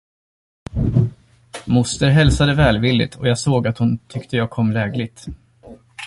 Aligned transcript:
Moster 1.67 2.09
hälsade 2.09 2.53
välvilligt, 2.53 3.15
och 3.15 3.27
jag 3.27 3.39
såg, 3.39 3.67
att 3.67 3.77
hon 3.77 3.97
tyckte 3.97 4.37
jag 4.37 4.49
kom 4.49 4.71
lägligt. 4.71 5.25